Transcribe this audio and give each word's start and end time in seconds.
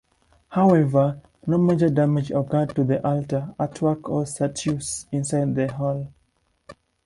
However, 0.49 1.21
no 1.45 1.59
major 1.59 1.87
damage 1.89 2.31
occurred 2.31 2.73
to 2.75 2.83
the 2.83 3.05
altar, 3.07 3.53
artwork 3.59 4.09
or 4.09 4.25
statues 4.25 5.05
inside 5.11 5.53
the 5.53 5.71
hall. 5.71 6.11